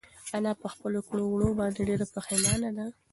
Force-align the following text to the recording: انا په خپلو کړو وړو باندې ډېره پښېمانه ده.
انا 0.35 0.51
په 0.61 0.67
خپلو 0.73 0.99
کړو 1.07 1.23
وړو 1.29 1.49
باندې 1.59 1.79
ډېره 1.89 2.05
پښېمانه 2.13 2.69
ده. 2.77 2.85